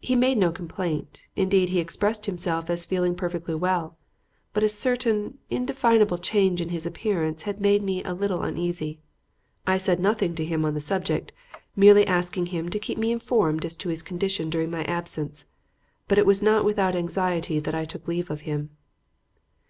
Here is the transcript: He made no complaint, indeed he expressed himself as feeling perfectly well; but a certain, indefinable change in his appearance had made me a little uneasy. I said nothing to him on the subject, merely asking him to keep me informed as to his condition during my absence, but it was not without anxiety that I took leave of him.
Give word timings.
He 0.00 0.16
made 0.16 0.38
no 0.38 0.50
complaint, 0.50 1.26
indeed 1.36 1.68
he 1.68 1.78
expressed 1.78 2.24
himself 2.24 2.70
as 2.70 2.86
feeling 2.86 3.14
perfectly 3.14 3.54
well; 3.54 3.98
but 4.54 4.62
a 4.62 4.68
certain, 4.70 5.36
indefinable 5.50 6.16
change 6.16 6.62
in 6.62 6.70
his 6.70 6.86
appearance 6.86 7.42
had 7.42 7.60
made 7.60 7.82
me 7.82 8.02
a 8.02 8.14
little 8.14 8.40
uneasy. 8.44 8.98
I 9.66 9.76
said 9.76 10.00
nothing 10.00 10.34
to 10.36 10.44
him 10.46 10.64
on 10.64 10.72
the 10.72 10.80
subject, 10.80 11.32
merely 11.76 12.06
asking 12.06 12.46
him 12.46 12.70
to 12.70 12.78
keep 12.78 12.96
me 12.96 13.12
informed 13.12 13.62
as 13.66 13.76
to 13.84 13.90
his 13.90 14.00
condition 14.00 14.48
during 14.48 14.70
my 14.70 14.84
absence, 14.84 15.44
but 16.06 16.16
it 16.16 16.24
was 16.24 16.40
not 16.42 16.64
without 16.64 16.96
anxiety 16.96 17.58
that 17.60 17.74
I 17.74 17.84
took 17.84 18.08
leave 18.08 18.30
of 18.30 18.40
him. 18.48 18.70